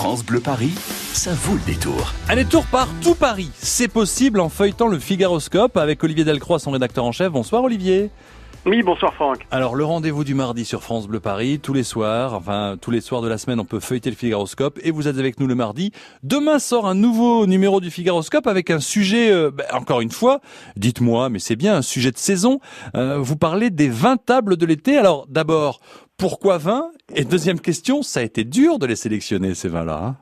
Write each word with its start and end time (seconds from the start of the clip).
France 0.00 0.24
Bleu 0.24 0.40
Paris, 0.40 0.72
ça 1.12 1.34
vaut 1.34 1.56
le 1.56 1.60
détour. 1.70 2.14
Un 2.30 2.36
détour 2.36 2.64
par 2.64 2.88
tout 3.02 3.14
Paris, 3.14 3.50
c'est 3.52 3.86
possible 3.86 4.40
en 4.40 4.48
feuilletant 4.48 4.86
le 4.86 4.98
Figaroscope 4.98 5.76
avec 5.76 6.02
Olivier 6.02 6.24
Delcroix, 6.24 6.58
son 6.58 6.70
rédacteur 6.70 7.04
en 7.04 7.12
chef. 7.12 7.30
Bonsoir 7.30 7.64
Olivier. 7.64 8.08
Oui, 8.64 8.82
bonsoir 8.82 9.12
Franck. 9.12 9.46
Alors 9.50 9.74
le 9.74 9.84
rendez-vous 9.84 10.24
du 10.24 10.34
mardi 10.34 10.64
sur 10.64 10.82
France 10.82 11.06
Bleu 11.06 11.20
Paris, 11.20 11.60
tous 11.62 11.74
les 11.74 11.82
soirs, 11.82 12.32
enfin 12.32 12.76
tous 12.80 12.90
les 12.90 13.02
soirs 13.02 13.20
de 13.20 13.28
la 13.28 13.36
semaine, 13.36 13.60
on 13.60 13.66
peut 13.66 13.80
feuilleter 13.80 14.08
le 14.08 14.16
Figaroscope 14.16 14.78
et 14.82 14.90
vous 14.90 15.06
êtes 15.06 15.18
avec 15.18 15.38
nous 15.38 15.46
le 15.46 15.54
mardi. 15.54 15.92
Demain 16.22 16.58
sort 16.58 16.86
un 16.86 16.94
nouveau 16.94 17.46
numéro 17.46 17.80
du 17.80 17.90
Figaroscope 17.90 18.46
avec 18.46 18.70
un 18.70 18.80
sujet, 18.80 19.30
euh, 19.30 19.50
ben, 19.50 19.66
encore 19.72 20.00
une 20.00 20.10
fois, 20.10 20.40
dites-moi, 20.76 21.28
mais 21.28 21.38
c'est 21.38 21.56
bien, 21.56 21.76
un 21.76 21.82
sujet 21.82 22.10
de 22.10 22.18
saison. 22.18 22.60
Euh, 22.94 23.18
vous 23.18 23.36
parlez 23.36 23.68
des 23.68 23.88
20 23.88 24.16
tables 24.24 24.56
de 24.56 24.64
l'été. 24.64 24.96
Alors 24.96 25.26
d'abord, 25.28 25.80
pourquoi 26.20 26.58
20 26.58 26.92
Et 27.14 27.24
deuxième 27.24 27.60
question, 27.60 28.02
ça 28.02 28.20
a 28.20 28.22
été 28.22 28.44
dur 28.44 28.78
de 28.78 28.84
les 28.84 28.94
sélectionner 28.94 29.54
ces 29.54 29.68
vins-là. 29.68 30.00
Hein 30.04 30.16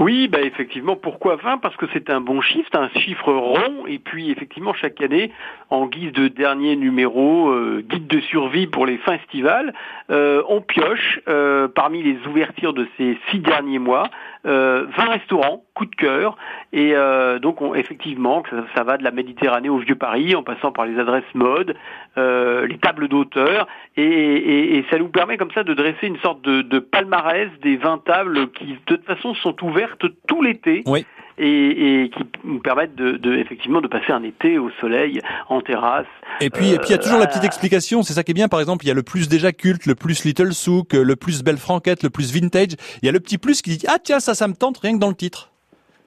oui, 0.00 0.26
bah 0.26 0.40
effectivement, 0.40 0.96
pourquoi 0.96 1.36
20 1.36 1.58
Parce 1.58 1.76
que 1.76 1.86
c'est 1.92 2.10
un 2.10 2.20
bon 2.20 2.40
chiffre, 2.40 2.70
un 2.74 2.88
chiffre 3.00 3.32
rond, 3.32 3.86
et 3.86 4.00
puis 4.00 4.30
effectivement 4.30 4.74
chaque 4.74 5.00
année, 5.00 5.30
en 5.70 5.86
guise 5.86 6.12
de 6.12 6.26
dernier 6.26 6.74
numéro, 6.74 7.50
euh, 7.50 7.84
guide 7.88 8.08
de 8.08 8.20
survie 8.20 8.66
pour 8.66 8.86
les 8.86 8.98
fins 8.98 9.14
estivales, 9.14 9.72
euh, 10.10 10.42
on 10.48 10.60
pioche 10.60 11.20
euh, 11.28 11.68
parmi 11.68 12.02
les 12.02 12.18
ouvertures 12.26 12.72
de 12.72 12.88
ces 12.96 13.16
six 13.30 13.38
derniers 13.38 13.78
mois 13.78 14.08
20 14.46 14.88
restaurants, 15.08 15.64
coup 15.72 15.86
de 15.86 15.94
cœur, 15.94 16.36
et 16.74 16.92
donc 17.40 17.62
on, 17.62 17.74
effectivement 17.74 18.42
ça, 18.74 18.82
va 18.82 18.98
de 18.98 19.02
la 19.02 19.10
Méditerranée 19.10 19.70
au 19.70 19.78
Vieux 19.78 19.94
Paris, 19.94 20.34
en 20.34 20.42
passant 20.42 20.70
par 20.70 20.84
les 20.84 20.98
adresses 20.98 21.24
mode, 21.32 21.74
les 22.18 22.78
tables 22.82 23.08
d'auteurs, 23.08 23.66
et, 23.96 24.84
ça 24.90 24.98
nous 24.98 25.08
permet 25.08 25.38
comme 25.38 25.50
ça 25.52 25.64
de 25.64 25.72
dresser 25.72 26.08
une 26.08 26.18
sorte 26.18 26.42
de, 26.42 26.60
de 26.60 26.78
palmarès 26.78 27.48
des 27.62 27.78
20 27.78 28.04
tables 28.04 28.50
qui 28.50 28.66
de 28.66 28.78
toute 28.84 29.06
façon 29.06 29.34
sont 29.36 29.64
ouvertes 29.64 29.83
tout 30.26 30.42
l'été. 30.42 30.82
Oui. 30.86 31.04
Et, 31.36 32.10
qui 32.16 32.22
nous 32.44 32.60
permettent 32.60 32.94
de, 32.94 33.34
effectivement 33.34 33.80
de 33.80 33.88
passer 33.88 34.12
un 34.12 34.22
été 34.22 34.56
au 34.56 34.70
soleil 34.80 35.20
en 35.48 35.60
terrasse. 35.60 36.06
Et 36.40 36.48
puis 36.48 36.70
et 36.70 36.78
puis 36.78 36.90
il 36.90 36.92
y 36.92 36.94
a 36.94 36.98
toujours 36.98 37.18
la 37.18 37.26
petite 37.26 37.42
euh, 37.42 37.46
explication, 37.46 38.04
c'est 38.04 38.12
ça 38.12 38.22
qui 38.22 38.30
est 38.30 38.34
bien. 38.34 38.46
Par 38.46 38.60
exemple, 38.60 38.84
il 38.84 38.88
y 38.88 38.90
a 38.92 38.94
le 38.94 39.02
plus 39.02 39.28
déjà 39.28 39.50
culte, 39.50 39.86
le 39.86 39.96
plus 39.96 40.24
Little 40.24 40.52
Souk, 40.52 40.92
le 40.92 41.16
plus 41.16 41.42
Belle 41.42 41.56
Franquette, 41.56 42.04
le 42.04 42.10
plus 42.10 42.32
Vintage. 42.32 42.76
Il 43.02 43.06
y 43.06 43.08
a 43.08 43.12
le 43.12 43.18
petit 43.18 43.38
plus 43.38 43.62
qui 43.62 43.76
dit 43.76 43.86
ah 43.88 43.98
tiens 44.02 44.20
ça 44.20 44.34
ça 44.34 44.46
me 44.46 44.54
tente 44.54 44.78
rien 44.78 44.94
que 44.94 45.00
dans 45.00 45.08
le 45.08 45.16
titre. 45.16 45.53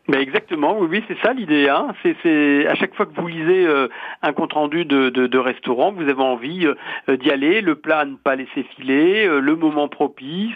Ben 0.08 0.22
exactement, 0.22 0.78
oui, 0.80 0.88
oui, 0.90 1.04
c'est 1.10 1.18
ça 1.22 1.34
l'idée. 1.34 1.68
Hein. 1.68 1.88
C'est, 2.02 2.66
à 2.66 2.76
chaque 2.76 2.96
fois 2.96 3.06
que 3.06 3.20
vous 3.20 3.28
lisez 3.28 3.66
euh, 3.66 3.90
un 4.22 4.32
compte 4.32 4.54
rendu 4.54 4.86
de, 4.86 5.10
de, 5.10 5.28
de, 5.28 5.38
restaurant, 5.38 5.92
vous 5.92 6.04
avez 6.04 6.22
envie 6.22 6.66
euh, 6.66 7.18
d'y 7.18 7.30
aller, 7.30 7.60
le 7.60 7.76
plat 7.76 8.00
à 8.00 8.06
ne 8.06 8.16
pas 8.16 8.38
laisser 8.38 8.64
filer, 8.78 9.26
euh, 9.28 9.42
le 9.42 9.58
moment 9.58 9.90
propice. 9.90 10.56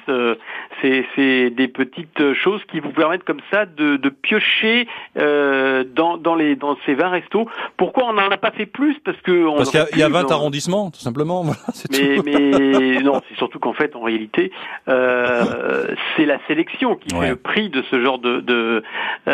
c'est, 0.81 1.05
c'est 1.15 1.49
des 1.49 1.67
petites 1.67 2.33
choses 2.33 2.61
qui 2.71 2.79
vous 2.79 2.91
permettent 2.91 3.25
comme 3.25 3.41
ça 3.51 3.65
de, 3.65 3.97
de 3.97 4.09
piocher 4.09 4.87
dans, 5.15 6.17
dans, 6.17 6.35
les, 6.35 6.55
dans 6.55 6.77
ces 6.85 6.93
20 6.93 7.09
restos. 7.09 7.49
Pourquoi 7.75 8.05
on 8.05 8.13
n'en 8.13 8.29
a 8.31 8.37
pas 8.37 8.51
fait 8.51 8.65
plus? 8.65 8.97
Parce 9.03 9.19
que 9.21 9.53
parce 9.57 9.71
qu'il 9.71 9.99
y 9.99 10.03
a, 10.03 10.09
20 10.09 10.31
arrondissements, 10.31 10.91
tout 10.91 10.99
simplement. 11.01 11.43
mais, 11.91 12.19
mais 12.23 13.01
non, 13.01 13.21
c'est 13.27 13.35
surtout 13.35 13.59
qu'en 13.59 13.73
fait, 13.73 13.95
en 13.97 14.01
réalité, 14.01 14.51
c'est 14.85 16.25
la 16.25 16.37
sélection 16.47 16.95
qui 16.95 17.13
fait 17.13 17.29
le 17.29 17.35
prix 17.35 17.69
de 17.69 17.83
ce 17.91 18.01
genre 18.01 18.19
de, 18.19 18.39
de 18.39 18.83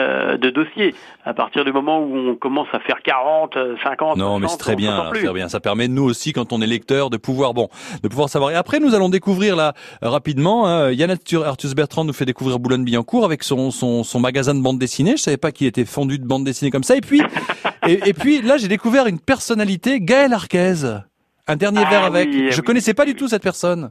euh, 0.08 0.38
de 0.38 0.50
dossiers. 0.50 0.96
À 1.26 1.34
partir 1.34 1.66
du 1.66 1.72
moment 1.72 2.00
où 2.00 2.16
on 2.16 2.36
commence 2.36 2.68
à 2.74 2.80
faire 2.80 3.02
40, 3.04 3.58
50, 3.84 4.18
non, 4.18 4.40
mais 4.40 4.48
c'est 4.48 4.58
très 4.58 4.76
bien, 4.76 5.12
très 5.14 5.34
bien. 5.34 5.50
Ça 5.50 5.60
permet 5.60 5.88
nous 5.88 6.04
aussi, 6.04 6.34
quand 6.34 6.54
on 6.54 6.62
est 6.62 6.68
lecteur, 6.68 7.10
de 7.10 7.18
pouvoir 7.18 7.54
bon, 7.54 7.70
de 8.02 8.08
pouvoir 8.08 8.30
savoir. 8.30 8.52
Et 8.52 8.56
après, 8.56 8.80
nous 8.80 8.96
allons 8.96 9.10
découvrir 9.10 9.56
là 9.56 9.74
rapidement. 10.02 10.68
Hein, 10.68 10.92
Yann 10.92 11.16
Arthus 11.46 11.76
Bertrand 11.76 12.06
nous 12.06 12.14
fait 12.14 12.26
découvrir 12.26 12.60
Boulogne-Billancourt 12.60 13.26
avec 13.26 13.44
son, 13.44 13.72
son, 13.72 14.04
son 14.04 14.20
magasin 14.20 14.54
de 14.56 14.62
bande 14.62 14.80
dessinée. 14.80 15.18
Je 15.18 15.22
savais 15.22 15.38
pas 15.38 15.52
qu'il 15.52 15.68
était 15.68 15.86
fondu 15.86 16.18
de 16.20 16.26
bande 16.26 16.44
dessinée 16.44 16.72
comme 16.72 16.84
ça. 16.84 16.96
Et 16.96 17.02
puis 17.02 17.22
et, 17.88 18.14
puis 18.14 18.42
là, 18.42 18.58
j'ai 18.58 18.68
découvert 18.68 19.08
une 19.08 19.20
personnalité, 19.20 20.00
Gaël 20.00 20.34
Arquez. 20.34 20.76
Un 21.48 21.56
dernier 21.56 21.84
ah 21.86 21.90
verre 21.90 22.04
avec. 22.04 22.30
Je 22.52 22.62
connaissais 22.62 22.94
pas 22.94 23.06
du 23.06 23.16
tout 23.16 23.28
cette 23.28 23.44
personne. 23.44 23.90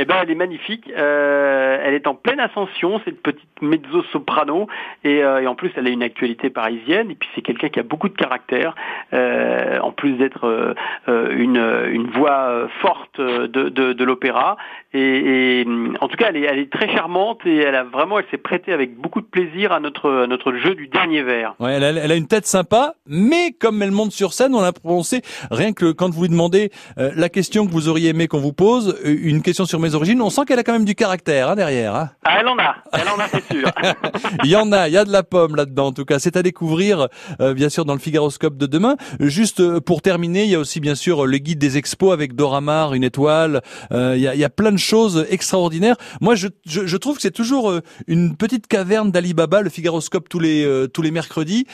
Eh 0.00 0.04
ben, 0.04 0.14
elle 0.22 0.30
est 0.30 0.36
magnifique. 0.36 0.88
Euh, 0.96 1.78
elle 1.82 1.94
est 1.94 2.06
en 2.06 2.14
pleine 2.14 2.38
ascension, 2.38 3.00
cette 3.04 3.20
petite 3.20 3.48
mezzo-soprano, 3.60 4.68
et, 5.02 5.24
euh, 5.24 5.42
et, 5.42 5.48
en 5.48 5.56
plus, 5.56 5.72
elle 5.74 5.88
a 5.88 5.90
une 5.90 6.04
actualité 6.04 6.50
parisienne. 6.50 7.10
Et 7.10 7.16
puis, 7.16 7.28
c'est 7.34 7.42
quelqu'un 7.42 7.68
qui 7.68 7.80
a 7.80 7.82
beaucoup 7.82 8.08
de 8.08 8.14
caractère, 8.14 8.76
euh, 9.12 9.80
en 9.80 9.90
plus 9.90 10.12
d'être 10.12 10.44
euh, 10.46 10.74
euh, 11.08 11.34
une, 11.36 11.56
une 11.90 12.10
voix 12.10 12.68
forte 12.80 13.20
de, 13.20 13.46
de, 13.46 13.92
de 13.92 14.04
l'opéra. 14.04 14.56
Et, 14.94 15.62
et, 15.62 15.66
en 16.00 16.06
tout 16.06 16.16
cas, 16.16 16.26
elle 16.28 16.36
est, 16.36 16.42
elle 16.42 16.60
est 16.60 16.72
très 16.72 16.88
charmante 16.94 17.40
et 17.44 17.56
elle 17.56 17.74
a 17.74 17.82
vraiment, 17.82 18.20
elle 18.20 18.26
s'est 18.30 18.38
prêtée 18.38 18.72
avec 18.72 18.96
beaucoup 18.96 19.20
de 19.20 19.26
plaisir 19.26 19.72
à 19.72 19.80
notre 19.80 20.26
notre 20.26 20.52
jeu 20.54 20.74
du 20.76 20.86
dernier 20.86 21.22
verre. 21.22 21.54
Ouais, 21.58 21.72
elle 21.72 21.84
a, 21.84 21.88
elle 21.90 22.12
a 22.12 22.14
une 22.14 22.28
tête 22.28 22.46
sympa, 22.46 22.94
mais 23.06 23.52
comme 23.58 23.82
elle 23.82 23.90
monte 23.90 24.12
sur 24.12 24.32
scène, 24.32 24.54
on 24.54 24.62
a 24.62 24.72
prononcé 24.72 25.22
rien 25.50 25.72
que 25.72 25.90
quand 25.90 26.10
vous 26.10 26.22
lui 26.22 26.28
demandez 26.28 26.70
la 26.96 27.28
question 27.28 27.66
que 27.66 27.72
vous 27.72 27.88
auriez 27.88 28.10
aimé 28.10 28.28
qu'on 28.28 28.38
vous 28.38 28.52
pose, 28.52 28.98
une 29.04 29.42
question 29.42 29.64
sur 29.64 29.80
origines, 29.94 30.20
on 30.22 30.30
sent 30.30 30.42
qu'elle 30.46 30.58
a 30.58 30.64
quand 30.64 30.72
même 30.72 30.84
du 30.84 30.94
caractère 30.94 31.50
hein, 31.50 31.56
derrière. 31.56 31.94
Hein. 31.94 32.10
Ah, 32.24 32.38
elle 32.40 32.48
en 32.48 32.58
a, 32.58 32.76
elle 32.92 33.08
en 33.08 33.18
a, 33.18 33.28
c'est 33.28 33.52
sûr. 33.52 33.70
il 34.44 34.50
y 34.50 34.56
en 34.56 34.72
a, 34.72 34.88
il 34.88 34.94
y 34.94 34.96
a 34.96 35.04
de 35.04 35.12
la 35.12 35.22
pomme 35.22 35.56
là-dedans. 35.56 35.86
En 35.88 35.92
tout 35.92 36.04
cas, 36.04 36.18
c'est 36.18 36.36
à 36.36 36.42
découvrir, 36.42 37.08
euh, 37.40 37.54
bien 37.54 37.68
sûr, 37.68 37.84
dans 37.84 37.94
le 37.94 37.98
Figaroscope 37.98 38.56
de 38.56 38.66
demain. 38.66 38.96
Juste 39.20 39.60
euh, 39.60 39.80
pour 39.80 40.02
terminer, 40.02 40.44
il 40.44 40.50
y 40.50 40.54
a 40.54 40.58
aussi 40.58 40.80
bien 40.80 40.94
sûr 40.94 41.26
le 41.26 41.38
guide 41.38 41.58
des 41.58 41.76
expos 41.76 42.12
avec 42.12 42.34
Dora 42.34 42.60
Maar, 42.60 42.94
une 42.94 43.04
étoile. 43.04 43.62
Euh, 43.92 44.14
il, 44.16 44.22
y 44.22 44.28
a, 44.28 44.34
il, 44.34 44.40
y 44.40 44.44
a, 44.44 44.50
plein 44.50 44.72
de 44.72 44.78
choses 44.78 45.26
extraordinaires. 45.30 45.96
Moi, 46.20 46.34
je, 46.34 46.48
je, 46.66 46.86
je 46.86 46.96
trouve 46.96 47.16
que 47.16 47.22
c'est 47.22 47.30
toujours 47.30 47.72
une 48.06 48.36
petite 48.36 48.66
caverne 48.66 49.10
d'Alibaba, 49.10 49.62
le 49.62 49.70
Figaroscope 49.70 50.28
tous 50.28 50.40
les 50.40 50.88
tous 50.92 51.02
les 51.02 51.10
mercredis. 51.10 51.66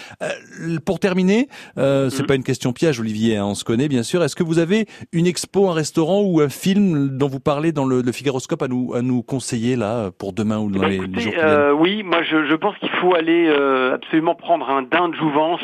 pour 0.85 1.01
terminer, 1.01 1.49
c'est 1.77 2.21
mhm. 2.21 2.27
pas 2.27 2.35
une 2.35 2.45
question 2.45 2.73
piège, 2.73 3.01
Olivier. 3.01 3.37
Hein, 3.37 3.47
on 3.47 3.55
se 3.55 3.65
connaît 3.65 3.89
bien 3.89 4.03
sûr. 4.03 4.23
Est-ce 4.23 4.37
que 4.37 4.43
vous 4.43 4.59
avez 4.59 4.87
une 5.13 5.27
expo, 5.27 5.69
un 5.69 5.73
restaurant 5.73 6.23
ou 6.23 6.41
un 6.41 6.49
film 6.49 7.17
dont 7.17 7.29
vous 7.29 7.41
parlez 7.41 7.73
dans 7.73 7.85
le, 7.85 8.04
le 8.05 8.13
Figaroscope 8.13 8.63
à 8.63 8.69
nous, 8.69 8.95
à 8.95 9.03
nous 9.03 9.23
conseiller 9.23 9.77
là 9.77 10.11
pour 10.19 10.33
demain 10.33 10.59
ou 10.59 10.71
dans 10.71 10.81
bah, 10.81 10.89
les, 10.89 10.99
jours 11.21 11.35
euh, 11.39 11.73
Oui, 11.73 12.03
moi 12.03 12.23
je, 12.23 12.45
je 12.45 12.55
pense 12.55 12.77
qu'il 12.79 12.91
faut 12.91 13.15
aller 13.15 13.47
euh, 13.49 13.95
absolument 13.95 14.35
prendre 14.35 14.69
un 14.71 14.83
dain 14.83 15.09
de 15.09 15.15
jouvence 15.15 15.61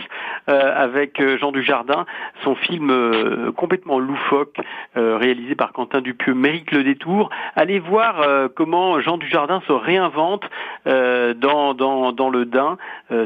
euh, 0.48 0.72
avec 0.74 1.22
Jean 1.38 1.52
Dujardin. 1.52 2.06
Son 2.44 2.54
film 2.54 2.90
euh, 2.90 3.52
complètement 3.52 3.98
loufoque, 3.98 4.56
réalisé 4.94 5.54
par 5.54 5.72
Quentin 5.72 6.00
Dupieux, 6.00 6.34
mérite 6.34 6.70
le 6.72 6.84
détour. 6.84 7.30
Allez 7.56 7.78
voir 7.78 8.24
comment 8.54 9.00
Jean 9.00 9.18
Dujardin 9.18 9.62
se 9.66 9.72
réinvente 9.72 10.42
dans, 10.86 11.74
dans, 11.74 12.12
dans 12.12 12.30
le 12.30 12.44
dain. 12.44 12.78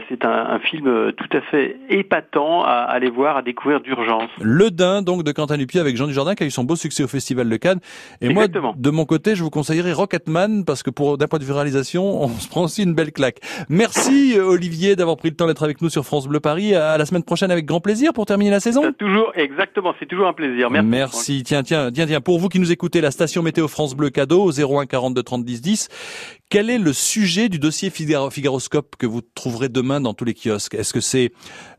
C'est 0.08 0.24
un, 0.24 0.30
un, 0.30 0.58
film 0.58 1.12
tout 1.12 1.36
à 1.36 1.40
fait 1.42 1.76
épatant 1.88 2.64
à 2.64 2.72
aller 2.72 3.10
voir, 3.10 3.36
à 3.36 3.42
découvrir 3.42 3.80
d'urgence. 3.80 4.30
Le 4.40 4.70
dain 4.70 5.02
donc 5.02 5.22
de 5.22 5.32
Quentin 5.32 5.56
Dupieux 5.56 5.80
avec 5.80 5.96
Jean 5.96 6.06
Dujardin 6.06 6.34
qui 6.34 6.44
a 6.44 6.46
eu 6.46 6.50
son 6.50 6.64
beau 6.64 6.76
succès 6.76 7.04
au 7.04 7.08
Festival 7.08 7.48
de 7.48 7.56
Cannes. 7.56 7.80
Et 8.20 8.28
moi, 8.28 8.46
de 8.48 8.90
mon 8.90 9.04
côté, 9.04 9.34
je 9.34 9.42
vous 9.42 9.50
conseillerais 9.50 9.92
Rocketman 9.92 10.64
parce 10.64 10.82
que 10.82 10.90
pour 10.90 11.18
d'un 11.18 11.26
point 11.26 11.38
de 11.38 11.44
vue 11.44 11.52
réalisation, 11.52 12.04
on 12.22 12.28
se 12.28 12.48
prend 12.48 12.64
aussi 12.64 12.82
une 12.82 12.94
belle 12.94 13.12
claque. 13.12 13.40
Merci 13.68 14.38
Olivier 14.38 14.96
d'avoir 14.96 15.16
pris 15.16 15.30
le 15.30 15.36
temps 15.36 15.46
d'être 15.46 15.62
avec 15.62 15.82
nous 15.82 15.88
sur 15.88 16.04
France 16.04 16.26
Bleu 16.26 16.40
Paris. 16.40 16.74
À 16.74 16.98
la 16.98 17.06
semaine 17.06 17.22
prochaine 17.22 17.50
avec 17.50 17.66
grand 17.66 17.80
plaisir 17.80 18.12
pour 18.12 18.26
terminer 18.26 18.50
la 18.50 18.60
saison. 18.60 18.92
Toujours, 18.98 19.32
exactement, 19.34 19.94
c'est 19.98 20.06
toujours 20.06 20.28
un 20.28 20.32
plaisir. 20.32 20.70
Merci. 20.70 20.88
Merci. 20.88 21.42
Tiens, 21.42 21.62
tiens, 21.62 21.90
tiens, 21.92 22.06
tiens. 22.06 22.20
Pour 22.20 22.38
vous 22.38 22.48
qui 22.48 22.58
nous 22.58 22.72
écoutez, 22.72 23.00
la 23.00 23.10
station 23.10 23.42
météo 23.42 23.68
France 23.68 23.94
Bleu 23.94 24.10
cadeau 24.10 24.42
au 24.42 24.50
01 24.50 24.86
42 24.86 25.22
30 25.22 25.44
10 25.44 25.60
10. 25.60 25.88
Quel 26.54 26.70
est 26.70 26.78
le 26.78 26.92
sujet 26.92 27.48
du 27.48 27.58
dossier 27.58 27.90
Figaroscope 27.90 28.94
que 28.96 29.06
vous 29.06 29.22
trouverez 29.22 29.68
demain 29.68 30.00
dans 30.00 30.14
tous 30.14 30.24
les 30.24 30.34
kiosques? 30.34 30.74
Est-ce 30.74 30.92
que 30.92 31.00
c'est, 31.00 31.32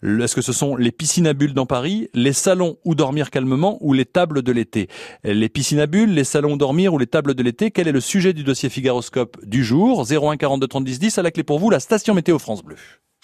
est-ce 0.04 0.36
que 0.36 0.42
ce 0.42 0.52
sont 0.52 0.76
les 0.76 0.92
piscines 0.92 1.28
à 1.28 1.34
bulles 1.34 1.54
dans 1.54 1.66
Paris, 1.66 2.10
les 2.14 2.34
salons 2.34 2.76
où 2.84 2.94
dormir 2.94 3.30
calmement 3.32 3.78
ou 3.80 3.94
les 3.94 4.04
tables 4.04 4.42
de 4.42 4.52
l'été? 4.52 4.90
Les 5.24 5.48
piscines 5.48 5.80
à 5.80 5.88
bulles, 5.88 6.14
les 6.14 6.26
salons 6.26 6.56
où 6.56 6.58
dormir 6.58 6.94
ou 6.94 6.98
les 6.98 7.08
tables 7.08 7.36
de 7.36 7.42
l'été 7.42 7.72
Quel 7.72 7.88
est 7.88 7.94
le 7.94 8.02
sujet 8.02 8.34
du 8.34 8.44
dossier 8.44 8.68
Figaroscope 8.68 9.38
du 9.46 9.64
jour? 9.64 10.06
01 10.12 10.36
42 10.36 10.68
30 10.68 10.84
10 10.84 11.00
10 11.00 11.18
à 11.20 11.22
la 11.22 11.32
clé 11.32 11.44
pour 11.44 11.58
vous, 11.58 11.70
la 11.70 11.80
station 11.80 12.14
météo 12.14 12.38
France 12.38 12.62
Bleu. 12.62 12.76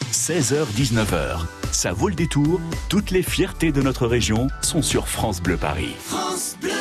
16h-19h, 0.10 1.42
ça 1.74 1.92
vaut 1.92 2.08
le 2.08 2.16
détour. 2.16 2.62
Toutes 2.88 3.12
les 3.12 3.24
fiertés 3.24 3.74
de 3.74 3.82
notre 3.82 4.08
région 4.08 4.48
sont 4.62 4.82
sur 4.82 5.10
France 5.10 5.42
Bleu 5.42 5.58
Paris. 5.58 5.96
France 6.00 6.56
Bleu 6.62 6.81